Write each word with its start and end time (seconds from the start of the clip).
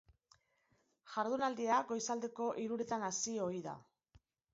Jardunaldia 1.15 1.77
goizaldeko 1.91 2.47
hiruretan 2.63 3.05
hasi 3.09 3.35
ohi 3.49 3.61
da. 3.67 3.77